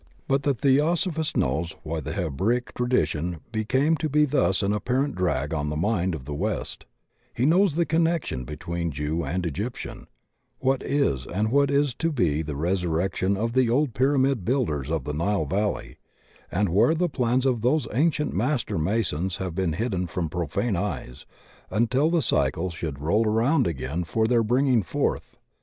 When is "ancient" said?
17.93-18.33